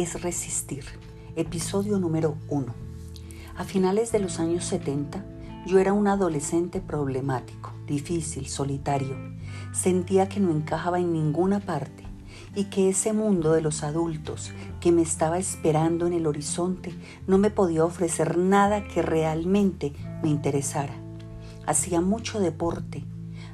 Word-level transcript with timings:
es 0.00 0.22
resistir. 0.22 0.84
Episodio 1.36 1.98
número 1.98 2.38
1. 2.48 2.74
A 3.56 3.64
finales 3.64 4.12
de 4.12 4.18
los 4.18 4.40
años 4.40 4.64
70, 4.64 5.22
yo 5.66 5.78
era 5.78 5.92
un 5.92 6.08
adolescente 6.08 6.80
problemático, 6.80 7.72
difícil, 7.86 8.48
solitario. 8.48 9.14
Sentía 9.72 10.26
que 10.26 10.40
no 10.40 10.52
encajaba 10.52 11.00
en 11.00 11.12
ninguna 11.12 11.60
parte 11.60 12.04
y 12.54 12.64
que 12.64 12.88
ese 12.88 13.12
mundo 13.12 13.52
de 13.52 13.60
los 13.60 13.82
adultos 13.82 14.52
que 14.80 14.90
me 14.90 15.02
estaba 15.02 15.38
esperando 15.38 16.06
en 16.06 16.14
el 16.14 16.26
horizonte 16.26 16.94
no 17.26 17.36
me 17.36 17.50
podía 17.50 17.84
ofrecer 17.84 18.38
nada 18.38 18.88
que 18.88 19.02
realmente 19.02 19.92
me 20.22 20.30
interesara. 20.30 20.94
Hacía 21.66 22.00
mucho 22.00 22.40
deporte, 22.40 23.04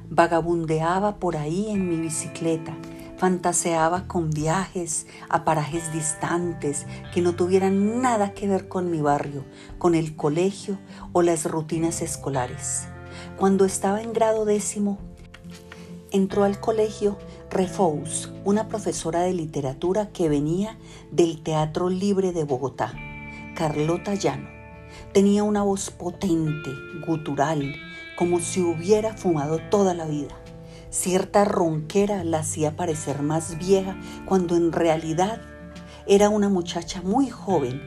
vagabundeaba 0.09 1.17
por 1.17 1.35
ahí 1.35 1.69
en 1.69 1.89
mi 1.89 1.97
bicicleta, 1.97 2.73
Fantaseaba 3.17 4.07
con 4.07 4.29
viajes 4.29 5.07
a 5.27 5.43
parajes 5.43 5.91
distantes 5.91 6.85
que 7.11 7.21
no 7.21 7.33
tuvieran 7.33 7.99
nada 7.99 8.33
que 8.33 8.47
ver 8.47 8.67
con 8.67 8.91
mi 8.91 9.01
barrio, 9.01 9.43
con 9.79 9.95
el 9.95 10.15
colegio 10.15 10.77
o 11.13 11.23
las 11.23 11.45
rutinas 11.45 12.03
escolares. 12.03 12.87
Cuando 13.35 13.65
estaba 13.65 14.03
en 14.03 14.13
grado 14.13 14.45
décimo, 14.45 14.99
entró 16.11 16.43
al 16.43 16.59
colegio 16.59 17.17
Refous, 17.49 18.31
una 18.45 18.67
profesora 18.67 19.21
de 19.21 19.33
literatura 19.33 20.09
que 20.09 20.29
venía 20.29 20.77
del 21.11 21.41
Teatro 21.41 21.89
Libre 21.89 22.33
de 22.33 22.43
Bogotá, 22.43 22.93
Carlota 23.55 24.13
Llano. 24.13 24.47
Tenía 25.11 25.43
una 25.43 25.63
voz 25.63 25.89
potente, 25.89 26.69
gutural, 27.07 27.73
como 28.15 28.39
si 28.39 28.61
hubiera 28.61 29.17
fumado 29.17 29.57
toda 29.71 29.95
la 29.95 30.05
vida. 30.05 30.35
Cierta 30.89 31.43
ronquera 31.43 32.23
la 32.23 32.39
hacía 32.39 32.75
parecer 32.75 33.21
más 33.21 33.57
vieja 33.57 33.99
cuando 34.25 34.55
en 34.55 34.71
realidad 34.71 35.41
era 36.05 36.29
una 36.29 36.47
muchacha 36.47 37.01
muy 37.01 37.29
joven 37.29 37.81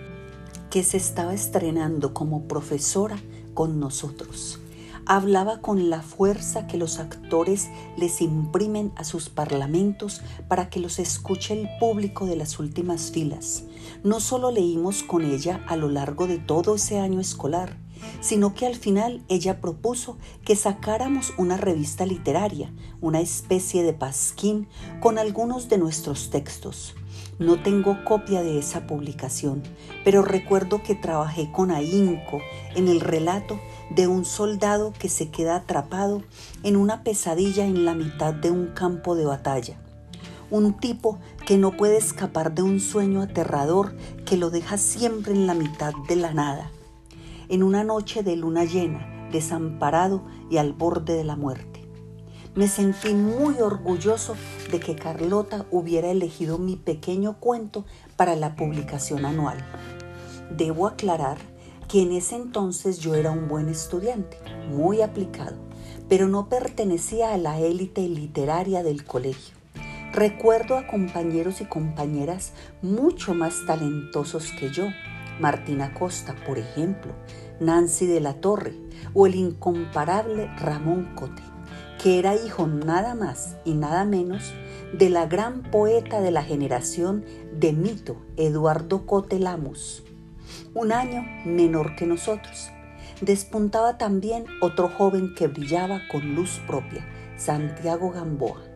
que 0.68 0.84
se 0.84 0.98
estaba 0.98 1.32
estrenando 1.32 2.12
como 2.12 2.46
profesora 2.46 3.18
con 3.54 3.80
nosotros. 3.80 4.60
Hablaba 5.06 5.60
con 5.62 5.88
la 5.88 6.02
fuerza 6.02 6.66
que 6.66 6.76
los 6.76 6.98
actores 6.98 7.68
les 7.96 8.20
imprimen 8.20 8.92
a 8.96 9.04
sus 9.04 9.30
parlamentos 9.30 10.20
para 10.46 10.68
que 10.68 10.78
los 10.78 10.98
escuche 10.98 11.58
el 11.58 11.68
público 11.80 12.26
de 12.26 12.36
las 12.36 12.58
últimas 12.58 13.10
filas. 13.10 13.64
No 14.04 14.20
solo 14.20 14.50
leímos 14.50 15.02
con 15.02 15.24
ella 15.24 15.64
a 15.66 15.76
lo 15.76 15.88
largo 15.88 16.26
de 16.26 16.38
todo 16.38 16.74
ese 16.74 17.00
año 17.00 17.18
escolar, 17.18 17.76
sino 18.20 18.54
que 18.54 18.66
al 18.66 18.76
final 18.76 19.22
ella 19.28 19.60
propuso 19.60 20.16
que 20.44 20.56
sacáramos 20.56 21.32
una 21.38 21.56
revista 21.56 22.06
literaria, 22.06 22.72
una 23.00 23.20
especie 23.20 23.82
de 23.82 23.92
pasquín 23.92 24.68
con 25.00 25.18
algunos 25.18 25.68
de 25.68 25.78
nuestros 25.78 26.30
textos. 26.30 26.94
No 27.38 27.62
tengo 27.62 28.04
copia 28.04 28.42
de 28.42 28.58
esa 28.58 28.86
publicación, 28.86 29.62
pero 30.04 30.22
recuerdo 30.22 30.82
que 30.82 30.94
trabajé 30.94 31.50
con 31.50 31.70
ahínco 31.70 32.40
en 32.74 32.88
el 32.88 33.00
relato 33.00 33.58
de 33.90 34.06
un 34.06 34.24
soldado 34.24 34.92
que 34.92 35.08
se 35.08 35.30
queda 35.30 35.56
atrapado 35.56 36.22
en 36.62 36.76
una 36.76 37.02
pesadilla 37.02 37.64
en 37.64 37.84
la 37.84 37.94
mitad 37.94 38.34
de 38.34 38.50
un 38.50 38.68
campo 38.68 39.16
de 39.16 39.24
batalla. 39.24 39.80
Un 40.50 40.76
tipo 40.78 41.18
que 41.46 41.56
no 41.56 41.76
puede 41.76 41.96
escapar 41.96 42.54
de 42.54 42.62
un 42.62 42.78
sueño 42.78 43.22
aterrador 43.22 43.96
que 44.26 44.36
lo 44.36 44.50
deja 44.50 44.76
siempre 44.76 45.32
en 45.32 45.46
la 45.46 45.54
mitad 45.54 45.94
de 46.08 46.16
la 46.16 46.34
nada 46.34 46.70
en 47.50 47.62
una 47.62 47.84
noche 47.84 48.22
de 48.22 48.36
luna 48.36 48.64
llena, 48.64 49.28
desamparado 49.30 50.22
y 50.50 50.56
al 50.56 50.72
borde 50.72 51.14
de 51.14 51.24
la 51.24 51.36
muerte. 51.36 51.80
Me 52.54 52.68
sentí 52.68 53.12
muy 53.12 53.60
orgulloso 53.60 54.34
de 54.70 54.80
que 54.80 54.96
Carlota 54.96 55.66
hubiera 55.70 56.10
elegido 56.10 56.58
mi 56.58 56.76
pequeño 56.76 57.38
cuento 57.38 57.84
para 58.16 58.34
la 58.36 58.56
publicación 58.56 59.24
anual. 59.24 59.58
Debo 60.56 60.86
aclarar 60.86 61.38
que 61.88 62.02
en 62.02 62.12
ese 62.12 62.36
entonces 62.36 62.98
yo 62.98 63.14
era 63.14 63.32
un 63.32 63.48
buen 63.48 63.68
estudiante, 63.68 64.36
muy 64.70 65.02
aplicado, 65.02 65.56
pero 66.08 66.28
no 66.28 66.48
pertenecía 66.48 67.34
a 67.34 67.38
la 67.38 67.58
élite 67.58 68.08
literaria 68.08 68.84
del 68.84 69.04
colegio. 69.04 69.56
Recuerdo 70.12 70.76
a 70.76 70.86
compañeros 70.86 71.60
y 71.60 71.64
compañeras 71.64 72.52
mucho 72.82 73.32
más 73.32 73.64
talentosos 73.66 74.52
que 74.58 74.70
yo, 74.70 74.86
Martina 75.40 75.94
Costa, 75.94 76.34
por 76.46 76.58
ejemplo, 76.58 77.12
Nancy 77.60 78.06
de 78.06 78.20
la 78.20 78.34
Torre 78.34 78.74
o 79.14 79.26
el 79.26 79.34
incomparable 79.34 80.50
Ramón 80.56 81.14
Cote, 81.14 81.42
que 82.02 82.18
era 82.18 82.34
hijo 82.34 82.66
nada 82.66 83.14
más 83.14 83.56
y 83.64 83.74
nada 83.74 84.04
menos 84.04 84.52
de 84.92 85.10
la 85.10 85.26
gran 85.26 85.62
poeta 85.62 86.20
de 86.20 86.30
la 86.30 86.42
generación 86.42 87.24
de 87.52 87.72
mito, 87.72 88.16
Eduardo 88.36 89.06
Cote 89.06 89.38
Lamos, 89.38 90.02
un 90.74 90.92
año 90.92 91.24
menor 91.44 91.94
que 91.96 92.06
nosotros. 92.06 92.70
Despuntaba 93.20 93.98
también 93.98 94.46
otro 94.62 94.88
joven 94.88 95.34
que 95.36 95.46
brillaba 95.46 96.00
con 96.10 96.34
luz 96.34 96.60
propia, 96.66 97.06
Santiago 97.36 98.10
Gamboa. 98.10 98.69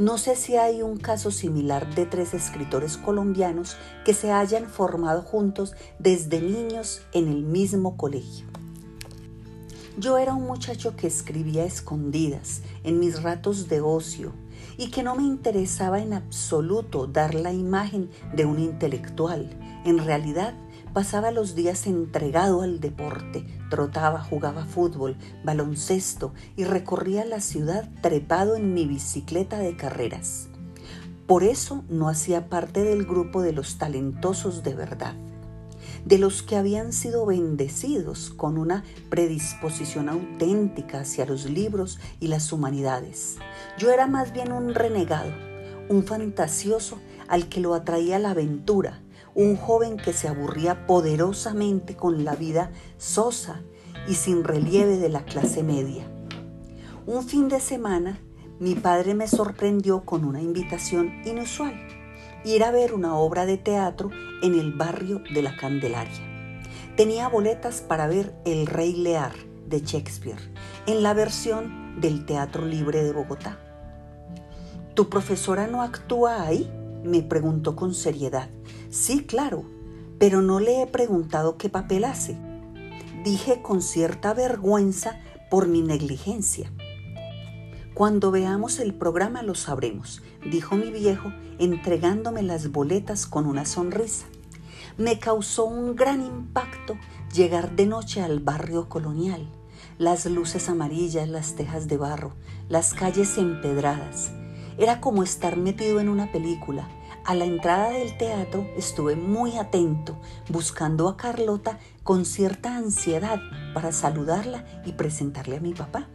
No 0.00 0.16
sé 0.16 0.34
si 0.34 0.56
hay 0.56 0.80
un 0.80 0.96
caso 0.96 1.30
similar 1.30 1.94
de 1.94 2.06
tres 2.06 2.32
escritores 2.32 2.96
colombianos 2.96 3.76
que 4.02 4.14
se 4.14 4.32
hayan 4.32 4.64
formado 4.64 5.20
juntos 5.20 5.74
desde 5.98 6.40
niños 6.40 7.02
en 7.12 7.28
el 7.28 7.42
mismo 7.42 7.98
colegio. 7.98 8.46
Yo 9.98 10.16
era 10.16 10.32
un 10.32 10.46
muchacho 10.46 10.96
que 10.96 11.06
escribía 11.06 11.66
escondidas 11.66 12.62
en 12.82 12.98
mis 12.98 13.22
ratos 13.22 13.68
de 13.68 13.82
ocio 13.82 14.32
y 14.78 14.90
que 14.90 15.02
no 15.02 15.16
me 15.16 15.22
interesaba 15.24 16.00
en 16.00 16.14
absoluto 16.14 17.06
dar 17.06 17.34
la 17.34 17.52
imagen 17.52 18.08
de 18.34 18.46
un 18.46 18.58
intelectual. 18.58 19.50
En 19.84 19.98
realidad, 19.98 20.54
Pasaba 20.92 21.30
los 21.30 21.54
días 21.54 21.86
entregado 21.86 22.62
al 22.62 22.80
deporte, 22.80 23.46
trotaba, 23.70 24.24
jugaba 24.24 24.64
fútbol, 24.64 25.16
baloncesto 25.44 26.34
y 26.56 26.64
recorría 26.64 27.24
la 27.24 27.40
ciudad 27.40 27.88
trepado 28.02 28.56
en 28.56 28.74
mi 28.74 28.86
bicicleta 28.86 29.60
de 29.60 29.76
carreras. 29.76 30.48
Por 31.28 31.44
eso 31.44 31.84
no 31.88 32.08
hacía 32.08 32.48
parte 32.48 32.82
del 32.82 33.04
grupo 33.04 33.40
de 33.40 33.52
los 33.52 33.78
talentosos 33.78 34.64
de 34.64 34.74
verdad, 34.74 35.14
de 36.04 36.18
los 36.18 36.42
que 36.42 36.56
habían 36.56 36.92
sido 36.92 37.24
bendecidos 37.24 38.30
con 38.30 38.58
una 38.58 38.82
predisposición 39.10 40.08
auténtica 40.08 41.02
hacia 41.02 41.24
los 41.24 41.44
libros 41.44 42.00
y 42.18 42.26
las 42.26 42.52
humanidades. 42.52 43.36
Yo 43.78 43.92
era 43.92 44.08
más 44.08 44.32
bien 44.32 44.50
un 44.50 44.74
renegado, 44.74 45.30
un 45.88 46.02
fantasioso 46.02 46.98
al 47.28 47.48
que 47.48 47.60
lo 47.60 47.74
atraía 47.74 48.18
la 48.18 48.30
aventura, 48.30 48.98
un 49.34 49.56
joven 49.56 49.96
que 49.96 50.12
se 50.12 50.28
aburría 50.28 50.86
poderosamente 50.86 51.96
con 51.96 52.24
la 52.24 52.34
vida 52.34 52.72
sosa 52.98 53.62
y 54.08 54.14
sin 54.14 54.44
relieve 54.44 54.96
de 54.96 55.08
la 55.08 55.24
clase 55.24 55.62
media. 55.62 56.04
Un 57.06 57.24
fin 57.24 57.48
de 57.48 57.60
semana, 57.60 58.20
mi 58.58 58.74
padre 58.74 59.14
me 59.14 59.26
sorprendió 59.26 60.04
con 60.04 60.24
una 60.24 60.40
invitación 60.40 61.22
inusual, 61.24 61.74
ir 62.44 62.64
a 62.64 62.70
ver 62.70 62.92
una 62.92 63.16
obra 63.16 63.46
de 63.46 63.56
teatro 63.56 64.10
en 64.42 64.58
el 64.58 64.72
barrio 64.72 65.22
de 65.32 65.42
la 65.42 65.56
Candelaria. 65.56 66.60
Tenía 66.96 67.28
boletas 67.28 67.80
para 67.80 68.06
ver 68.06 68.34
El 68.44 68.66
Rey 68.66 68.92
Lear 68.94 69.32
de 69.66 69.80
Shakespeare 69.80 70.40
en 70.86 71.02
la 71.02 71.14
versión 71.14 72.00
del 72.00 72.26
Teatro 72.26 72.64
Libre 72.64 73.02
de 73.02 73.12
Bogotá. 73.12 73.58
¿Tu 74.94 75.08
profesora 75.08 75.66
no 75.66 75.82
actúa 75.82 76.42
ahí? 76.42 76.70
Me 77.04 77.22
preguntó 77.22 77.76
con 77.76 77.94
seriedad. 77.94 78.50
Sí, 78.90 79.24
claro, 79.24 79.64
pero 80.18 80.42
no 80.42 80.60
le 80.60 80.82
he 80.82 80.86
preguntado 80.86 81.56
qué 81.56 81.68
papel 81.68 82.04
hace. 82.04 82.36
Dije 83.24 83.62
con 83.62 83.82
cierta 83.82 84.34
vergüenza 84.34 85.18
por 85.50 85.66
mi 85.66 85.82
negligencia. 85.82 86.70
Cuando 87.94 88.30
veamos 88.30 88.78
el 88.78 88.94
programa 88.94 89.42
lo 89.42 89.54
sabremos, 89.54 90.22
dijo 90.50 90.76
mi 90.76 90.90
viejo, 90.90 91.32
entregándome 91.58 92.42
las 92.42 92.70
boletas 92.70 93.26
con 93.26 93.46
una 93.46 93.66
sonrisa. 93.66 94.26
Me 94.96 95.18
causó 95.18 95.64
un 95.64 95.96
gran 95.96 96.24
impacto 96.24 96.96
llegar 97.34 97.76
de 97.76 97.86
noche 97.86 98.22
al 98.22 98.40
barrio 98.40 98.88
colonial, 98.88 99.48
las 99.98 100.24
luces 100.26 100.68
amarillas, 100.68 101.28
las 101.28 101.56
tejas 101.56 101.88
de 101.88 101.96
barro, 101.98 102.32
las 102.68 102.94
calles 102.94 103.36
empedradas. 103.36 104.30
Era 104.80 104.98
como 104.98 105.22
estar 105.22 105.58
metido 105.58 106.00
en 106.00 106.08
una 106.08 106.32
película, 106.32 106.88
a 107.26 107.34
la 107.34 107.44
entrada 107.44 107.90
del 107.90 108.16
teatro 108.16 108.66
estuve 108.78 109.14
muy 109.14 109.58
atento, 109.58 110.18
buscando 110.48 111.06
a 111.06 111.18
Carlota 111.18 111.78
con 112.02 112.24
cierta 112.24 112.74
ansiedad 112.74 113.40
para 113.74 113.92
saludarla 113.92 114.64
y 114.86 114.92
presentarle 114.92 115.58
a 115.58 115.60
mi 115.60 115.74
papá. 115.74 116.08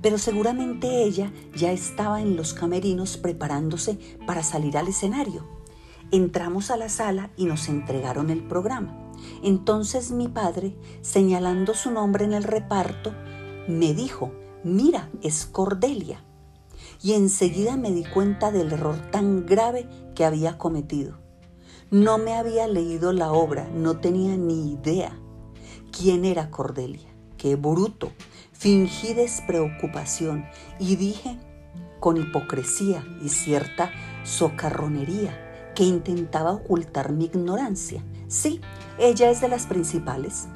Pero 0.00 0.16
seguramente 0.16 1.02
ella 1.04 1.30
ya 1.54 1.72
estaba 1.72 2.22
en 2.22 2.36
los 2.36 2.54
camerinos 2.54 3.18
preparándose 3.18 3.98
para 4.26 4.42
salir 4.42 4.78
al 4.78 4.88
escenario. 4.88 5.46
Entramos 6.10 6.70
a 6.70 6.78
la 6.78 6.88
sala 6.88 7.30
y 7.36 7.44
nos 7.44 7.68
entregaron 7.68 8.30
el 8.30 8.42
programa. 8.42 9.12
Entonces 9.42 10.10
mi 10.10 10.28
padre, 10.28 10.74
señalando 11.02 11.74
su 11.74 11.90
nombre 11.90 12.24
en 12.24 12.32
el 12.32 12.44
reparto, 12.44 13.12
me 13.68 13.92
dijo, 13.92 14.32
mira, 14.64 15.10
es 15.20 15.44
Cordelia 15.44 16.22
y 17.02 17.12
enseguida 17.12 17.76
me 17.76 17.90
di 17.90 18.04
cuenta 18.04 18.50
del 18.50 18.72
error 18.72 18.96
tan 19.10 19.46
grave 19.46 19.88
que 20.14 20.24
había 20.24 20.58
cometido. 20.58 21.18
No 21.90 22.18
me 22.18 22.34
había 22.34 22.66
leído 22.66 23.12
la 23.12 23.32
obra, 23.32 23.68
no 23.72 23.98
tenía 23.98 24.36
ni 24.36 24.72
idea 24.72 25.18
quién 25.96 26.24
era 26.24 26.50
Cordelia. 26.50 27.08
Qué 27.36 27.56
bruto. 27.56 28.12
Fingí 28.52 29.14
despreocupación 29.14 30.46
y 30.78 30.96
dije 30.96 31.38
con 32.00 32.16
hipocresía 32.16 33.04
y 33.22 33.28
cierta 33.28 33.90
socarronería 34.24 35.72
que 35.74 35.84
intentaba 35.84 36.52
ocultar 36.52 37.12
mi 37.12 37.26
ignorancia. 37.26 38.02
Sí, 38.28 38.60
ella 38.98 39.30
es 39.30 39.40
de 39.40 39.48
las 39.48 39.66
principales. 39.66 40.48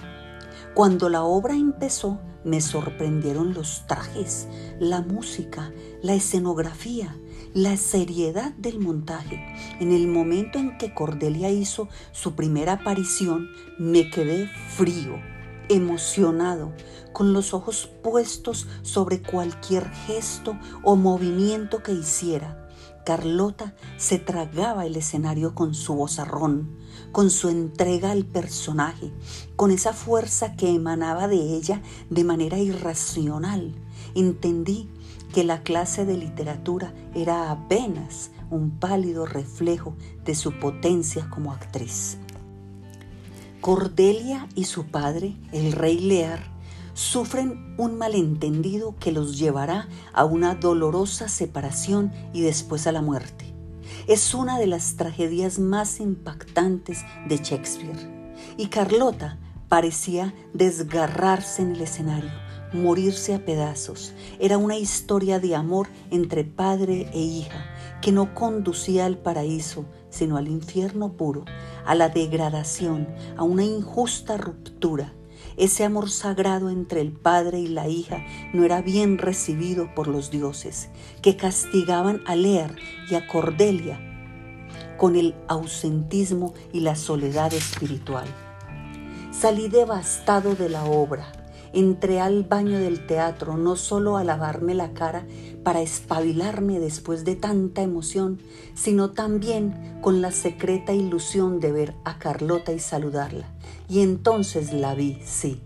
Cuando 0.75 1.09
la 1.09 1.23
obra 1.23 1.55
empezó, 1.55 2.21
me 2.45 2.61
sorprendieron 2.61 3.55
los 3.55 3.87
trajes, 3.87 4.49
la 4.79 5.01
música, 5.01 5.73
la 6.03 6.15
escenografía, 6.15 7.17
la 7.55 7.77
seriedad 7.77 8.53
del 8.53 8.79
montaje. 8.79 9.41
En 9.81 9.93
el 9.93 10.07
momento 10.07 10.59
en 10.59 10.79
que 10.79 10.95
Cordelia 10.95 11.51
hizo 11.51 11.89
su 12.13 12.35
primera 12.35 12.75
aparición, 12.75 13.49
me 13.79 14.11
quedé 14.11 14.49
frío, 14.77 15.21
emocionado, 15.69 16.73
con 17.13 17.33
los 17.33 17.55
ojos 17.55 17.91
puestos 18.03 18.69
sobre 18.83 19.21
cualquier 19.21 19.91
gesto 19.91 20.57
o 20.85 20.97
movimiento 20.97 21.83
que 21.83 21.93
hiciera. 21.93 22.69
Carlota 23.05 23.75
se 23.97 24.19
tragaba 24.19 24.87
el 24.87 24.97
escenario 24.97 25.55
con 25.55 25.75
su 25.75 25.95
vozarrón, 25.95 26.77
con 27.13 27.31
su 27.31 27.49
entrega 27.49 28.11
al 28.11 28.25
personaje, 28.25 29.11
con 29.57 29.71
esa 29.71 29.93
fuerza 29.93 30.57
que 30.57 30.71
emanaba 30.71 31.29
de 31.29 31.57
ella 31.57 31.83
de 32.09 32.25
manera 32.25 32.59
irracional. 32.59 33.75
Entendí 34.15 34.89
que 35.33 35.45
la 35.45 35.63
clase 35.63 36.05
de 36.05 36.17
literatura 36.17 36.93
era 37.15 37.51
apenas 37.51 38.31
un 38.51 38.71
pálido 38.71 39.27
reflejo 39.27 39.95
de 40.25 40.35
su 40.35 40.59
potencia 40.59 41.29
como 41.31 41.53
actriz. 41.53 42.19
Cordelia 43.61 44.49
y 44.55 44.65
su 44.65 44.87
padre, 44.87 45.37
el 45.53 45.73
rey 45.73 45.99
Lear, 45.99 46.51
sufren 46.95 47.75
un 47.79 47.97
malentendido 47.97 48.97
que 48.99 49.13
los 49.13 49.39
llevará 49.39 49.89
a 50.13 50.25
una 50.25 50.55
dolorosa 50.55 51.29
separación 51.29 52.13
y 52.33 52.41
después 52.41 52.87
a 52.87 52.93
la 52.93 53.03
muerte. 53.03 53.50
Es 54.07 54.35
una 54.35 54.59
de 54.59 54.67
las 54.67 54.97
tragedias 54.97 55.59
más 55.59 56.01
impactantes 56.01 57.05
de 57.29 57.37
Shakespeare. 57.37 58.35
Y 58.57 58.69
Carlota 58.69 59.39
parecía 59.69 60.35
desgarrarse 60.55 61.63
en 61.63 61.73
el 61.73 61.83
escenario, 61.83 62.31
morirse 62.73 63.35
a 63.35 63.45
pedazos. 63.45 64.13
Era 64.39 64.59
una 64.59 64.77
historia 64.77 65.39
de 65.39 65.55
amor 65.55 65.89
entre 66.11 66.45
padre 66.45 67.09
e 67.13 67.21
hija 67.21 67.65
que 68.01 68.13
no 68.13 68.35
conducía 68.35 69.07
al 69.07 69.19
paraíso, 69.19 69.85
sino 70.09 70.37
al 70.37 70.49
infierno 70.49 71.13
puro, 71.13 71.45
a 71.85 71.95
la 71.95 72.09
degradación, 72.09 73.09
a 73.37 73.43
una 73.43 73.65
injusta 73.65 74.37
ruptura. 74.37 75.13
Ese 75.61 75.85
amor 75.85 76.09
sagrado 76.09 76.71
entre 76.71 77.03
el 77.03 77.13
padre 77.13 77.61
y 77.61 77.69
la 77.69 77.87
hija 77.87 78.25
no 78.55 78.65
era 78.65 78.81
bien 78.81 79.19
recibido 79.19 79.95
por 79.95 80.09
los 80.09 80.31
dioses, 80.31 80.89
que 81.21 81.37
castigaban 81.37 82.23
a 82.27 82.35
Lear 82.35 82.75
y 83.11 83.15
a 83.15 83.27
Cordelia 83.27 84.01
con 84.97 85.17
el 85.17 85.35
ausentismo 85.49 86.55
y 86.73 86.81
la 86.81 86.97
soledad 86.97 87.53
espiritual. 87.53 88.27
Salí 89.33 89.69
devastado 89.69 90.55
de 90.55 90.71
la 90.71 90.85
obra, 90.85 91.31
Entré 91.73 92.21
al 92.21 92.43
baño 92.43 92.81
del 92.81 93.07
teatro 93.07 93.57
no 93.57 93.77
solo 93.77 94.17
a 94.17 94.25
lavarme 94.25 94.75
la 94.75 94.93
cara 94.93 95.25
para 95.63 95.81
espabilarme 95.81 96.81
después 96.81 97.25
de 97.25 97.37
tanta 97.37 97.83
emoción, 97.83 98.41
sino 98.75 99.11
también 99.13 99.99
con 100.01 100.21
la 100.21 100.33
secreta 100.33 100.93
ilusión 100.95 101.61
de 101.61 101.71
ver 101.71 101.95
a 102.05 102.19
Carlota 102.19 102.73
y 102.73 102.81
saludarla. 102.81 103.55
Y 103.89 104.01
entonces 104.01 104.73
la 104.73 104.97
vi, 104.97 105.21
sí, 105.25 105.61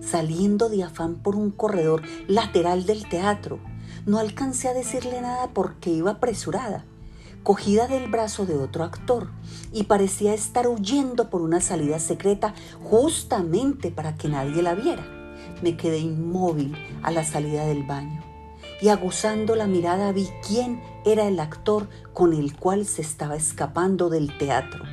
saliendo 0.00 0.68
de 0.68 0.84
afán 0.84 1.16
por 1.16 1.34
un 1.34 1.50
corredor 1.50 2.02
lateral 2.28 2.86
del 2.86 3.08
teatro. 3.08 3.58
No 4.06 4.18
alcancé 4.18 4.68
a 4.68 4.74
decirle 4.74 5.20
nada 5.20 5.50
porque 5.52 5.90
iba 5.90 6.12
apresurada 6.12 6.84
cogida 7.42 7.88
del 7.88 8.10
brazo 8.10 8.44
de 8.44 8.54
otro 8.54 8.84
actor 8.84 9.30
y 9.72 9.84
parecía 9.84 10.34
estar 10.34 10.68
huyendo 10.68 11.30
por 11.30 11.40
una 11.40 11.62
salida 11.62 11.98
secreta 11.98 12.52
justamente 12.82 13.90
para 13.90 14.14
que 14.14 14.28
nadie 14.28 14.60
la 14.60 14.74
viera 14.74 15.19
me 15.62 15.76
quedé 15.76 15.98
inmóvil 15.98 16.76
a 17.02 17.10
la 17.10 17.24
salida 17.24 17.64
del 17.66 17.82
baño 17.84 18.30
y 18.80 18.88
aguzando 18.88 19.56
la 19.56 19.66
mirada 19.66 20.12
vi 20.12 20.28
quién 20.46 20.82
era 21.04 21.26
el 21.26 21.38
actor 21.38 21.88
con 22.12 22.32
el 22.32 22.56
cual 22.56 22.86
se 22.86 23.02
estaba 23.02 23.36
escapando 23.36 24.08
del 24.08 24.36
teatro. 24.38 24.84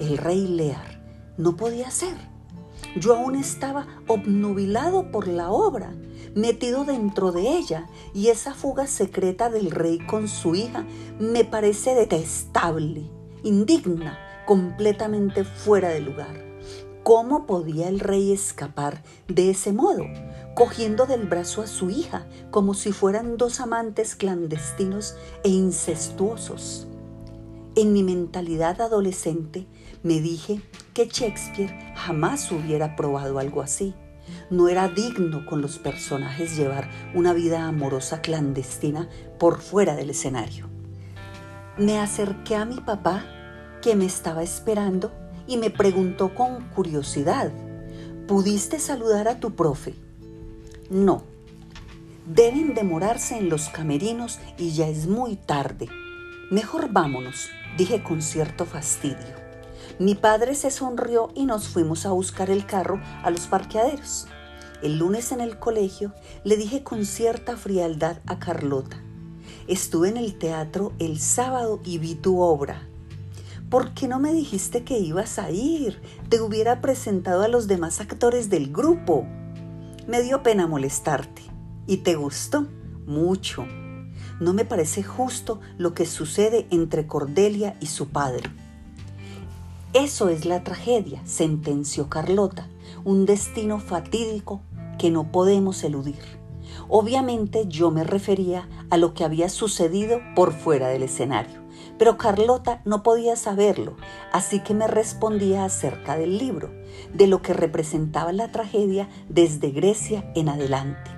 El 0.00 0.18
rey 0.18 0.46
Lear. 0.46 0.98
No 1.36 1.56
podía 1.56 1.90
ser. 1.90 2.16
Yo 2.96 3.16
aún 3.16 3.36
estaba 3.36 3.86
obnubilado 4.06 5.10
por 5.10 5.28
la 5.28 5.50
obra, 5.50 5.92
metido 6.34 6.84
dentro 6.84 7.32
de 7.32 7.56
ella, 7.56 7.86
y 8.14 8.28
esa 8.28 8.54
fuga 8.54 8.86
secreta 8.86 9.50
del 9.50 9.70
rey 9.70 9.98
con 9.98 10.26
su 10.26 10.54
hija 10.54 10.84
me 11.20 11.44
parece 11.44 11.94
detestable, 11.94 13.08
indigna, 13.44 14.18
completamente 14.46 15.44
fuera 15.44 15.90
de 15.90 16.00
lugar. 16.00 16.47
¿Cómo 17.08 17.46
podía 17.46 17.88
el 17.88 18.00
rey 18.00 18.32
escapar 18.32 19.02
de 19.28 19.48
ese 19.48 19.72
modo, 19.72 20.04
cogiendo 20.54 21.06
del 21.06 21.26
brazo 21.26 21.62
a 21.62 21.66
su 21.66 21.88
hija 21.88 22.26
como 22.50 22.74
si 22.74 22.92
fueran 22.92 23.38
dos 23.38 23.60
amantes 23.60 24.14
clandestinos 24.14 25.16
e 25.42 25.48
incestuosos? 25.48 26.86
En 27.76 27.94
mi 27.94 28.02
mentalidad 28.02 28.82
adolescente 28.82 29.66
me 30.02 30.20
dije 30.20 30.60
que 30.92 31.06
Shakespeare 31.06 31.94
jamás 31.96 32.52
hubiera 32.52 32.94
probado 32.94 33.38
algo 33.38 33.62
así. 33.62 33.94
No 34.50 34.68
era 34.68 34.88
digno 34.88 35.46
con 35.46 35.62
los 35.62 35.78
personajes 35.78 36.58
llevar 36.58 36.90
una 37.14 37.32
vida 37.32 37.66
amorosa 37.66 38.20
clandestina 38.20 39.08
por 39.38 39.62
fuera 39.62 39.96
del 39.96 40.10
escenario. 40.10 40.68
Me 41.78 41.98
acerqué 41.98 42.54
a 42.54 42.66
mi 42.66 42.80
papá, 42.80 43.24
que 43.80 43.96
me 43.96 44.04
estaba 44.04 44.42
esperando, 44.42 45.10
y 45.48 45.56
me 45.56 45.70
preguntó 45.70 46.34
con 46.34 46.68
curiosidad, 46.68 47.50
¿pudiste 48.28 48.78
saludar 48.78 49.26
a 49.26 49.40
tu 49.40 49.56
profe? 49.56 49.94
No. 50.90 51.22
Deben 52.26 52.74
demorarse 52.74 53.38
en 53.38 53.48
los 53.48 53.70
camerinos 53.70 54.38
y 54.58 54.72
ya 54.72 54.86
es 54.86 55.06
muy 55.06 55.36
tarde. 55.36 55.88
Mejor 56.50 56.92
vámonos, 56.92 57.48
dije 57.78 58.02
con 58.02 58.20
cierto 58.20 58.66
fastidio. 58.66 59.38
Mi 59.98 60.14
padre 60.14 60.54
se 60.54 60.70
sonrió 60.70 61.30
y 61.34 61.46
nos 61.46 61.68
fuimos 61.68 62.06
a 62.06 62.10
buscar 62.10 62.50
el 62.50 62.66
carro 62.66 63.00
a 63.22 63.30
los 63.30 63.46
parqueaderos. 63.46 64.28
El 64.82 64.98
lunes 64.98 65.32
en 65.32 65.40
el 65.40 65.58
colegio 65.58 66.12
le 66.44 66.56
dije 66.56 66.84
con 66.84 67.04
cierta 67.04 67.56
frialdad 67.56 68.18
a 68.26 68.38
Carlota, 68.38 69.02
estuve 69.66 70.08
en 70.08 70.16
el 70.16 70.38
teatro 70.38 70.92
el 71.00 71.18
sábado 71.18 71.80
y 71.84 71.98
vi 71.98 72.14
tu 72.14 72.40
obra. 72.40 72.86
¿Por 73.70 73.92
qué 73.92 74.08
no 74.08 74.18
me 74.18 74.32
dijiste 74.32 74.84
que 74.84 74.98
ibas 74.98 75.38
a 75.38 75.50
ir? 75.50 76.00
Te 76.28 76.40
hubiera 76.40 76.80
presentado 76.80 77.42
a 77.42 77.48
los 77.48 77.66
demás 77.66 78.00
actores 78.00 78.50
del 78.50 78.72
grupo. 78.72 79.26
Me 80.06 80.22
dio 80.22 80.42
pena 80.42 80.66
molestarte. 80.66 81.42
¿Y 81.86 81.98
te 81.98 82.14
gustó? 82.14 82.66
Mucho. 83.06 83.66
No 84.40 84.52
me 84.52 84.64
parece 84.64 85.02
justo 85.02 85.60
lo 85.76 85.94
que 85.94 86.06
sucede 86.06 86.66
entre 86.70 87.06
Cordelia 87.06 87.76
y 87.80 87.86
su 87.86 88.08
padre. 88.08 88.50
Eso 89.94 90.28
es 90.28 90.44
la 90.44 90.62
tragedia, 90.64 91.22
sentenció 91.24 92.08
Carlota, 92.08 92.68
un 93.04 93.26
destino 93.26 93.80
fatídico 93.80 94.60
que 94.98 95.10
no 95.10 95.32
podemos 95.32 95.82
eludir. 95.82 96.20
Obviamente 96.88 97.66
yo 97.68 97.90
me 97.90 98.04
refería 98.04 98.68
a 98.90 98.96
lo 98.96 99.14
que 99.14 99.24
había 99.24 99.48
sucedido 99.48 100.20
por 100.34 100.52
fuera 100.52 100.88
del 100.88 101.02
escenario. 101.02 101.67
Pero 101.98 102.16
Carlota 102.16 102.80
no 102.84 103.02
podía 103.02 103.36
saberlo, 103.36 103.96
así 104.32 104.60
que 104.60 104.74
me 104.74 104.86
respondía 104.86 105.64
acerca 105.64 106.16
del 106.16 106.38
libro, 106.38 106.70
de 107.12 107.26
lo 107.26 107.42
que 107.42 107.52
representaba 107.52 108.32
la 108.32 108.52
tragedia 108.52 109.08
desde 109.28 109.70
Grecia 109.70 110.30
en 110.34 110.48
adelante. 110.48 111.10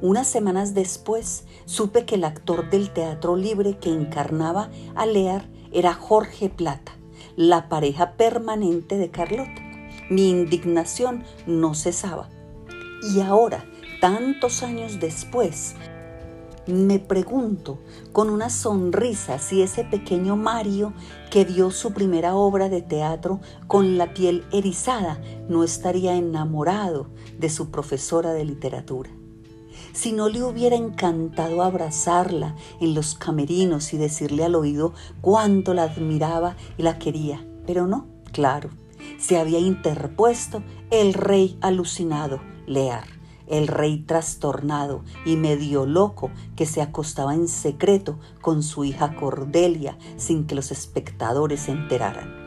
Unas 0.00 0.26
semanas 0.26 0.74
después 0.74 1.44
supe 1.64 2.04
que 2.04 2.16
el 2.16 2.24
actor 2.24 2.68
del 2.68 2.90
teatro 2.90 3.36
libre 3.36 3.78
que 3.78 3.90
encarnaba 3.90 4.68
a 4.94 5.06
Lear 5.06 5.48
era 5.72 5.94
Jorge 5.94 6.50
Plata, 6.50 6.92
la 7.36 7.68
pareja 7.68 8.12
permanente 8.12 8.98
de 8.98 9.10
Carlota. 9.10 9.62
Mi 10.10 10.28
indignación 10.28 11.24
no 11.46 11.74
cesaba. 11.74 12.28
Y 13.14 13.20
ahora, 13.20 13.64
tantos 14.00 14.62
años 14.62 15.00
después, 15.00 15.74
me 16.66 16.98
pregunto 16.98 17.78
con 18.12 18.30
una 18.30 18.48
sonrisa 18.50 19.38
si 19.38 19.62
ese 19.62 19.84
pequeño 19.84 20.36
Mario 20.36 20.92
que 21.30 21.44
vio 21.44 21.70
su 21.70 21.92
primera 21.92 22.34
obra 22.34 22.68
de 22.68 22.82
teatro 22.82 23.40
con 23.66 23.98
la 23.98 24.14
piel 24.14 24.44
erizada 24.52 25.20
no 25.48 25.64
estaría 25.64 26.16
enamorado 26.16 27.08
de 27.38 27.50
su 27.50 27.70
profesora 27.70 28.32
de 28.32 28.44
literatura. 28.44 29.10
Si 29.92 30.12
no 30.12 30.28
le 30.28 30.42
hubiera 30.42 30.76
encantado 30.76 31.62
abrazarla 31.62 32.56
en 32.80 32.94
los 32.94 33.14
camerinos 33.14 33.92
y 33.92 33.98
decirle 33.98 34.44
al 34.44 34.54
oído 34.54 34.92
cuánto 35.20 35.74
la 35.74 35.84
admiraba 35.84 36.56
y 36.76 36.82
la 36.82 36.98
quería. 36.98 37.46
Pero 37.66 37.86
no, 37.86 38.06
claro, 38.32 38.70
se 39.18 39.38
había 39.38 39.58
interpuesto 39.58 40.62
el 40.90 41.14
rey 41.14 41.56
alucinado, 41.60 42.40
Lear, 42.66 43.13
el 43.46 43.68
rey 43.68 43.98
trastornado 43.98 45.02
y 45.24 45.36
medio 45.36 45.86
loco 45.86 46.30
que 46.56 46.66
se 46.66 46.82
acostaba 46.82 47.34
en 47.34 47.48
secreto 47.48 48.18
con 48.40 48.62
su 48.62 48.84
hija 48.84 49.16
Cordelia 49.16 49.98
sin 50.16 50.46
que 50.46 50.54
los 50.54 50.70
espectadores 50.70 51.60
se 51.60 51.72
enteraran. 51.72 52.44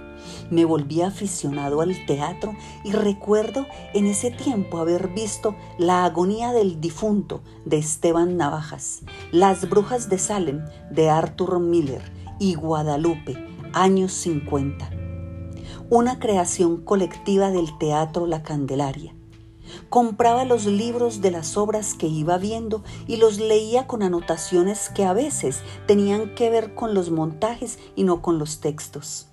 Me 0.49 0.65
volví 0.65 1.01
aficionado 1.01 1.81
al 1.81 2.05
teatro 2.05 2.55
y 2.83 2.91
recuerdo 2.91 3.65
en 3.93 4.07
ese 4.07 4.31
tiempo 4.31 4.79
haber 4.79 5.09
visto 5.09 5.55
La 5.77 6.05
agonía 6.05 6.51
del 6.51 6.79
difunto 6.79 7.41
de 7.65 7.77
Esteban 7.77 8.37
Navajas, 8.37 9.01
Las 9.31 9.69
brujas 9.69 10.09
de 10.09 10.17
Salem 10.17 10.65
de 10.89 11.09
Arthur 11.09 11.59
Miller 11.59 12.01
y 12.39 12.55
Guadalupe, 12.55 13.37
años 13.73 14.13
50. 14.13 14.89
Una 15.89 16.19
creación 16.19 16.83
colectiva 16.83 17.49
del 17.49 17.77
teatro 17.77 18.25
La 18.27 18.43
Candelaria. 18.43 19.16
Compraba 19.89 20.45
los 20.45 20.65
libros 20.65 21.21
de 21.21 21.31
las 21.31 21.57
obras 21.57 21.93
que 21.93 22.07
iba 22.07 22.37
viendo 22.37 22.83
y 23.07 23.17
los 23.17 23.39
leía 23.39 23.87
con 23.87 24.03
anotaciones 24.03 24.89
que 24.89 25.05
a 25.05 25.13
veces 25.13 25.61
tenían 25.85 26.35
que 26.35 26.49
ver 26.49 26.75
con 26.75 26.93
los 26.93 27.11
montajes 27.11 27.79
y 27.95 28.03
no 28.03 28.21
con 28.21 28.39
los 28.39 28.59
textos. 28.59 29.27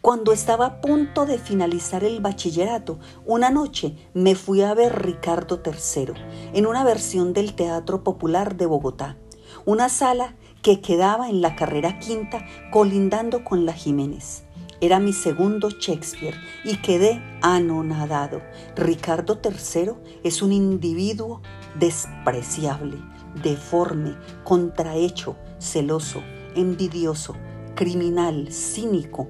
Cuando 0.00 0.32
estaba 0.32 0.66
a 0.66 0.80
punto 0.80 1.24
de 1.26 1.38
finalizar 1.38 2.04
el 2.04 2.20
bachillerato, 2.20 2.98
una 3.24 3.50
noche 3.50 3.96
me 4.12 4.34
fui 4.34 4.62
a 4.62 4.74
ver 4.74 5.02
Ricardo 5.02 5.62
III 5.64 6.14
en 6.52 6.66
una 6.66 6.84
versión 6.84 7.32
del 7.32 7.54
Teatro 7.54 8.04
Popular 8.04 8.56
de 8.56 8.66
Bogotá, 8.66 9.16
una 9.64 9.88
sala 9.88 10.36
que 10.62 10.80
quedaba 10.80 11.28
en 11.28 11.40
la 11.40 11.56
carrera 11.56 11.98
quinta 11.98 12.44
colindando 12.70 13.44
con 13.44 13.66
la 13.66 13.72
Jiménez. 13.72 14.43
Era 14.84 15.00
mi 15.00 15.14
segundo 15.14 15.70
Shakespeare 15.70 16.36
y 16.62 16.76
quedé 16.76 17.22
anonadado. 17.40 18.42
Ricardo 18.76 19.40
III 19.42 19.92
es 20.22 20.42
un 20.42 20.52
individuo 20.52 21.40
despreciable, 21.74 22.98
deforme, 23.42 24.14
contrahecho, 24.42 25.36
celoso, 25.58 26.22
envidioso, 26.54 27.34
criminal, 27.74 28.52
cínico, 28.52 29.28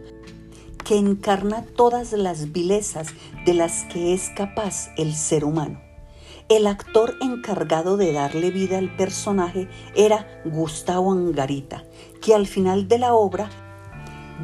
que 0.84 0.96
encarna 0.96 1.64
todas 1.76 2.10
las 2.14 2.50
vilezas 2.50 3.10
de 3.46 3.54
las 3.54 3.84
que 3.84 4.12
es 4.12 4.30
capaz 4.30 4.88
el 4.96 5.14
ser 5.14 5.44
humano. 5.44 5.80
El 6.48 6.66
actor 6.66 7.14
encargado 7.22 7.96
de 7.96 8.12
darle 8.12 8.50
vida 8.50 8.78
al 8.78 8.96
personaje 8.96 9.68
era 9.94 10.26
Gustavo 10.44 11.12
Angarita, 11.12 11.84
que 12.20 12.34
al 12.34 12.48
final 12.48 12.88
de 12.88 12.98
la 12.98 13.14
obra 13.14 13.48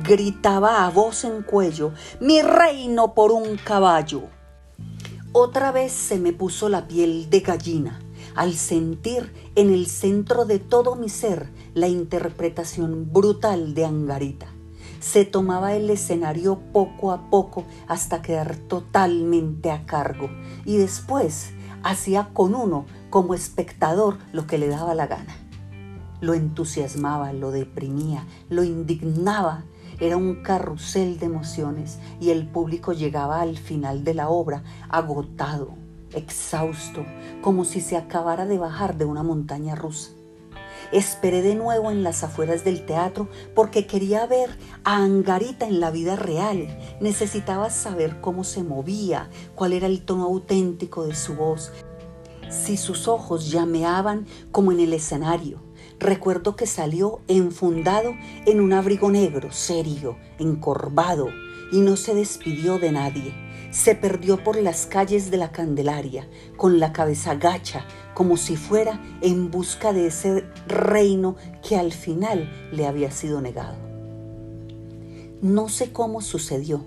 gritaba 0.03 0.87
a 0.87 0.91
voz 0.91 1.25
en 1.25 1.43
cuello, 1.43 1.93
mi 2.21 2.43
reino 2.43 3.15
por 3.15 3.33
un 3.33 3.57
caballo. 3.57 4.23
Otra 5.33 5.73
vez 5.73 5.93
se 5.93 6.19
me 6.19 6.33
puso 6.33 6.69
la 6.69 6.89
piel 6.89 7.31
de 7.31 7.41
gallina 7.41 8.01
al 8.35 8.55
sentir 8.55 9.33
en 9.55 9.73
el 9.73 9.87
centro 9.87 10.45
de 10.45 10.59
todo 10.59 10.95
mi 10.95 11.09
ser 11.09 11.49
la 11.75 11.89
interpretación 11.89 13.13
brutal 13.13 13.75
de 13.75 13.85
Angarita 13.85 14.47
se 15.01 15.25
tomaba 15.25 15.75
el 15.75 15.89
escenario 15.89 16.61
poco 16.73 17.11
a 17.11 17.31
poco 17.31 17.65
hasta 17.89 18.23
quedar 18.23 18.57
totalmente 18.57 19.71
a 19.71 19.87
cargo 19.87 20.31
y 20.67 20.77
después 20.77 21.53
hacía 21.83 22.29
con 22.35 22.55
uno 22.55 22.85
como 23.09 23.35
espectador 23.35 24.19
lo 24.33 24.47
que 24.47 24.59
le 24.59 24.69
daba 24.69 24.95
la 24.95 25.07
gana. 25.07 25.35
Lo 26.21 26.35
entusiasmaba, 26.35 27.33
lo 27.33 27.51
deprimía, 27.51 28.27
lo 28.51 28.63
indignaba. 28.63 29.65
Era 30.01 30.17
un 30.17 30.43
carrusel 30.43 31.19
de 31.19 31.27
emociones 31.27 31.99
y 32.21 32.31
el 32.31 32.49
público 32.49 32.93
llegaba 32.93 33.43
al 33.43 33.59
final 33.59 34.03
de 34.03 34.15
la 34.15 34.31
obra 34.31 34.63
agotado, 34.89 35.75
exhausto, 36.15 37.05
como 37.43 37.65
si 37.65 37.83
se 37.83 37.99
acabara 37.99 38.47
de 38.47 38.59
bajar 38.59 38.97
de 38.97 39.05
una 39.05 39.23
montaña 39.23 39.75
rusa. 39.75 40.13
Esperé 40.93 41.43
de 41.43 41.55
nuevo 41.55 41.91
en 41.91 42.03
las 42.03 42.25
afueras 42.25 42.65
del 42.65 42.85
teatro 42.85 43.29
porque 43.55 43.87
quería 43.87 44.27
ver 44.27 44.51
a 44.83 44.97
Angarita 44.97 45.69
en 45.69 45.79
la 45.79 45.91
vida 45.91 46.17
real. 46.17 46.67
Necesitaba 47.01 47.71
saber 47.71 48.21
cómo 48.21 48.43
se 48.43 48.65
movía, 48.65 49.31
cuál 49.55 49.73
era 49.73 49.87
el 49.87 50.03
tono 50.03 50.25
auténtico 50.25 51.07
de 51.07 51.15
su 51.15 51.35
voz, 51.35 51.71
si 52.49 52.77
sus 52.77 53.07
ojos 53.07 53.51
llameaban 53.51 54.27
como 54.51 54.73
en 54.73 54.81
el 54.81 54.93
escenario. 54.93 55.70
Recuerdo 56.01 56.57
que 56.57 56.67
salió 56.67 57.21
enfundado 57.29 58.15
en 58.47 58.63
un 58.63 58.73
abrigo 58.73 59.11
negro, 59.11 59.53
serio, 59.53 60.17
encorvado, 60.39 61.29
y 61.73 61.81
no 61.81 61.97
se 61.97 62.15
despidió 62.15 62.79
de 62.79 62.91
nadie. 62.91 63.35
Se 63.71 63.95
perdió 63.95 64.43
por 64.43 64.57
las 64.57 64.87
calles 64.87 65.31
de 65.31 65.37
la 65.37 65.53
Candelaria, 65.53 66.27
con 66.57 66.81
la 66.81 66.95
cabeza 66.95 67.35
gacha, 67.35 67.85
como 68.15 68.39
si 68.39 68.57
fuera 68.57 68.99
en 69.21 69.51
busca 69.51 69.93
de 69.93 70.07
ese 70.07 70.47
reino 70.67 71.37
que 71.63 71.77
al 71.77 71.93
final 71.93 72.51
le 72.73 72.87
había 72.87 73.11
sido 73.11 73.43
negado. 73.43 73.77
No 75.43 75.69
sé 75.69 75.93
cómo 75.93 76.23
sucedió, 76.23 76.87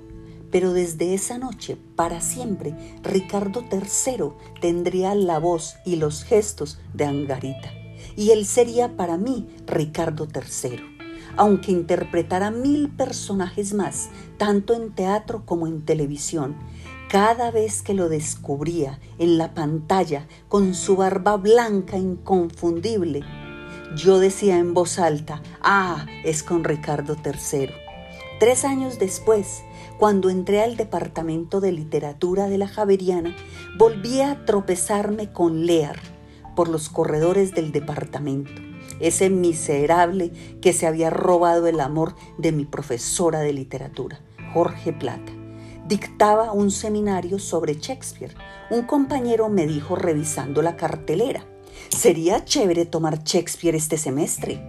pero 0.49 0.73
desde 0.73 1.13
esa 1.13 1.37
noche, 1.37 1.77
para 1.95 2.19
siempre, 2.19 2.97
Ricardo 3.03 3.63
III 3.71 4.31
tendría 4.59 5.13
la 5.13 5.37
voz 5.37 5.75
y 5.85 5.97
los 5.97 6.23
gestos 6.23 6.79
de 6.95 7.05
Angarita, 7.05 7.82
y 8.15 8.31
él 8.31 8.45
sería 8.45 8.95
para 8.95 9.17
mí 9.17 9.47
Ricardo 9.65 10.27
III, 10.27 10.79
aunque 11.37 11.71
interpretara 11.71 12.51
mil 12.51 12.89
personajes 12.89 13.73
más, 13.73 14.09
tanto 14.37 14.73
en 14.73 14.91
teatro 14.91 15.45
como 15.45 15.67
en 15.67 15.83
televisión, 15.83 16.55
cada 17.09 17.51
vez 17.51 17.81
que 17.81 17.93
lo 17.93 18.09
descubría 18.09 18.99
en 19.19 19.37
la 19.37 19.53
pantalla 19.53 20.27
con 20.49 20.73
su 20.73 20.95
barba 20.95 21.37
blanca 21.37 21.97
inconfundible, 21.97 23.21
yo 23.95 24.19
decía 24.19 24.57
en 24.57 24.73
voz 24.73 24.97
alta, 24.97 25.41
ah, 25.61 26.07
es 26.23 26.41
con 26.41 26.63
Ricardo 26.63 27.15
III. 27.23 27.69
Tres 28.39 28.65
años 28.65 28.97
después, 28.97 29.61
cuando 29.99 30.31
entré 30.31 30.61
al 30.61 30.75
departamento 30.75 31.61
de 31.61 31.71
literatura 31.71 32.47
de 32.47 32.57
la 32.57 32.67
Javeriana, 32.67 33.35
volví 33.77 34.21
a 34.21 34.43
tropezarme 34.45 35.31
con 35.31 35.67
Lear 35.67 36.12
por 36.55 36.69
los 36.69 36.89
corredores 36.89 37.53
del 37.53 37.71
departamento, 37.71 38.51
ese 38.99 39.29
miserable 39.29 40.31
que 40.61 40.73
se 40.73 40.87
había 40.87 41.09
robado 41.09 41.67
el 41.67 41.79
amor 41.79 42.15
de 42.37 42.51
mi 42.51 42.65
profesora 42.65 43.39
de 43.39 43.53
literatura, 43.53 44.19
Jorge 44.53 44.93
Plata 44.93 45.31
dictaba 45.87 46.51
un 46.51 46.71
seminario 46.71 47.39
sobre 47.39 47.75
Shakespeare. 47.75 48.33
Un 48.69 48.83
compañero 48.83 49.49
me 49.49 49.67
dijo 49.67 49.95
revisando 49.95 50.61
la 50.61 50.75
cartelera, 50.75 51.45
sería 51.89 52.45
chévere 52.45 52.85
tomar 52.85 53.23
Shakespeare 53.23 53.75
este 53.75 53.97
semestre. 53.97 54.61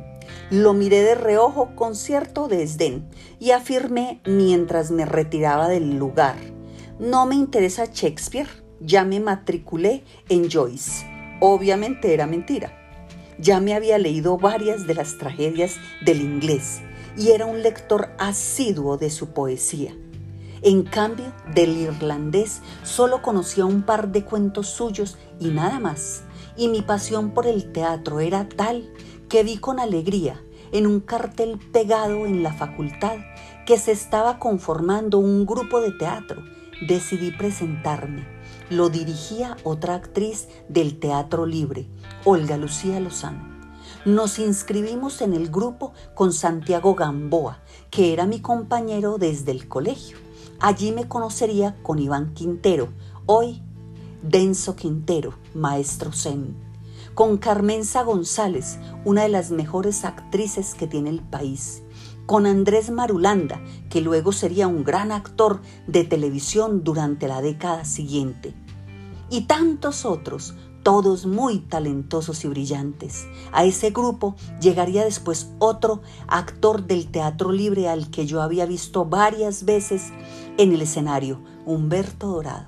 Lo 0.50 0.73
miré 0.75 1.03
de 1.03 1.14
reojo 1.14 1.75
con 1.75 1.95
cierto 1.95 2.49
desdén 2.49 3.09
y 3.38 3.53
afirmé 3.53 4.21
mientras 4.26 4.91
me 4.91 5.05
retiraba 5.07 5.69
del 5.69 5.97
lugar. 5.97 6.37
No 6.99 7.26
me 7.26 7.35
interesa 7.35 7.87
Shakespeare, 7.87 8.49
ya 8.81 9.05
me 9.05 9.21
matriculé 9.21 10.05
en 10.29 10.50
Joyce. 10.50 11.13
Obviamente 11.47 12.15
era 12.15 12.27
mentira. 12.27 12.73
Ya 13.39 13.61
me 13.61 13.75
había 13.75 13.99
leído 13.99 14.39
varias 14.39 14.87
de 14.87 14.95
las 14.95 15.19
tragedias 15.19 15.77
del 16.03 16.23
inglés 16.23 16.81
y 17.19 17.33
era 17.33 17.45
un 17.45 17.63
lector 17.63 18.09
asiduo 18.17 18.97
de 18.97 19.11
su 19.11 19.35
poesía. 19.35 19.95
En 20.63 20.85
cambio, 20.85 21.35
del 21.55 21.77
irlandés 21.77 22.63
solo 22.83 23.21
conocía 23.21 23.67
un 23.67 23.83
par 23.83 24.09
de 24.09 24.25
cuentos 24.25 24.69
suyos 24.69 25.19
y 25.39 25.49
nada 25.49 25.81
más. 25.81 26.23
Y 26.57 26.69
mi 26.69 26.81
pasión 26.81 27.33
por 27.33 27.47
el 27.47 27.73
teatro 27.73 28.21
era 28.21 28.49
tal 28.49 28.91
que 29.29 29.43
vi 29.43 29.59
con 29.59 29.81
alegría 29.81 30.43
en 30.73 30.87
un 30.87 31.01
cartel 31.01 31.59
pegado 31.75 32.25
en 32.25 32.43
la 32.43 32.55
facultad 32.55 33.19
que 33.67 33.77
se 33.77 33.93
estaba 33.93 34.39
conformando 34.39 35.19
un 35.19 35.45
grupo 35.45 35.83
de 35.83 35.93
teatro. 35.93 36.43
Decidí 36.89 37.33
presentarme. 37.33 38.34
Lo 38.75 38.88
dirigía 38.88 39.57
otra 39.62 39.95
actriz 39.95 40.49
del 40.69 40.99
Teatro 40.99 41.47
Libre, 41.47 41.87
Olga 42.25 42.57
Lucía 42.57 42.99
Lozano. 42.99 43.71
Nos 44.04 44.40
inscribimos 44.40 45.23
en 45.23 45.33
el 45.33 45.49
grupo 45.49 45.93
con 46.16 46.33
Santiago 46.33 46.97
Gamboa, 46.97 47.61
que 47.93 48.12
era 48.12 48.26
mi 48.26 48.40
compañero 48.40 49.16
desde 49.16 49.52
el 49.52 49.69
colegio. 49.69 50.19
Allí 50.59 50.90
me 50.90 51.07
conocería 51.07 51.76
con 51.85 52.00
Iván 52.00 52.35
Quintero, 52.35 52.88
hoy 53.26 53.62
Denso 54.25 54.75
Quintero, 54.75 55.35
maestro 55.54 56.11
Zen, 56.12 56.57
con 57.14 57.38
Carmenza 57.38 58.02
González, 58.02 58.81
una 59.04 59.23
de 59.23 59.28
las 59.28 59.52
mejores 59.52 60.04
actrices 60.04 60.75
que 60.75 60.88
tiene 60.88 61.11
el 61.11 61.21
país, 61.21 61.85
con 62.26 62.45
Andrés 62.45 62.90
Marulanda, 62.90 63.62
que 63.88 64.00
luego 64.00 64.33
sería 64.33 64.66
un 64.66 64.83
gran 64.83 65.12
actor 65.12 65.61
de 65.87 66.02
televisión 66.02 66.83
durante 66.83 67.28
la 67.28 67.40
década 67.40 67.85
siguiente, 67.85 68.52
y 69.31 69.43
tantos 69.43 70.04
otros, 70.04 70.54
todos 70.85 71.25
muy 71.26 71.59
talentosos 71.61 72.45
y 72.45 72.49
brillantes. 72.49 73.26
A 73.52 73.64
ese 73.64 73.90
grupo 73.90 74.37
llegaría 74.61 75.04
después 75.04 75.49
otro 75.59 76.02
actor 76.28 76.87
del 76.87 77.11
teatro 77.11 77.50
libre 77.50 77.88
al 77.88 78.11
que 78.11 78.26
yo 78.26 78.43
había 78.43 78.66
visto 78.66 79.07
varias 79.07 79.64
veces 79.64 80.12
en 80.59 80.73
el 80.73 80.83
escenario, 80.83 81.40
Humberto 81.64 82.28
Dorado, 82.28 82.66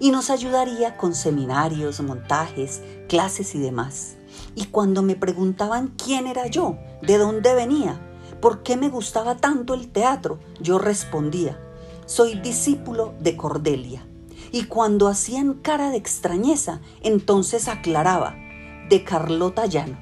y 0.00 0.12
nos 0.12 0.30
ayudaría 0.30 0.96
con 0.96 1.14
seminarios, 1.14 2.00
montajes, 2.00 2.80
clases 3.08 3.54
y 3.54 3.58
demás. 3.58 4.16
Y 4.54 4.66
cuando 4.66 5.02
me 5.02 5.16
preguntaban 5.16 5.92
quién 6.02 6.26
era 6.26 6.46
yo, 6.46 6.78
de 7.02 7.18
dónde 7.18 7.54
venía, 7.54 8.00
por 8.40 8.62
qué 8.62 8.76
me 8.76 8.88
gustaba 8.88 9.36
tanto 9.36 9.74
el 9.74 9.88
teatro, 9.88 10.38
yo 10.60 10.78
respondía, 10.78 11.60
soy 12.06 12.40
discípulo 12.40 13.14
de 13.20 13.36
Cordelia. 13.36 14.07
Y 14.52 14.64
cuando 14.64 15.08
hacían 15.08 15.54
cara 15.54 15.90
de 15.90 15.96
extrañeza, 15.96 16.80
entonces 17.02 17.68
aclaraba, 17.68 18.36
de 18.88 19.04
Carlota 19.04 19.66
Llano. 19.66 19.98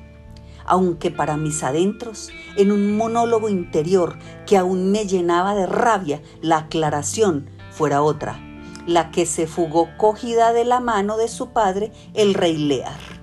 Aunque 0.64 1.10
para 1.10 1.36
mis 1.36 1.62
adentros, 1.62 2.30
en 2.56 2.72
un 2.72 2.96
monólogo 2.96 3.48
interior 3.48 4.18
que 4.46 4.56
aún 4.56 4.90
me 4.90 5.06
llenaba 5.06 5.54
de 5.54 5.66
rabia, 5.66 6.22
la 6.42 6.58
aclaración 6.58 7.48
fuera 7.70 8.02
otra, 8.02 8.40
la 8.86 9.10
que 9.10 9.26
se 9.26 9.46
fugó 9.46 9.88
cogida 9.96 10.52
de 10.52 10.64
la 10.64 10.80
mano 10.80 11.16
de 11.16 11.28
su 11.28 11.50
padre, 11.50 11.92
el 12.14 12.34
rey 12.34 12.56
Lear. 12.56 13.15